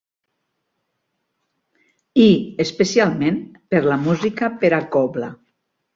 I, 2.23 2.27
especialment, 2.67 3.41
per 3.75 3.83
la 3.93 3.99
música 4.07 4.51
per 4.65 4.77
a 4.79 4.85
cobla. 4.97 5.35